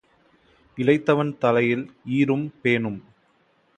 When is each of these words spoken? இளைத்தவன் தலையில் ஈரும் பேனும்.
இளைத்தவன் 0.77 1.37
தலையில் 1.37 1.85
ஈரும் 2.05 2.47
பேனும். 2.63 2.99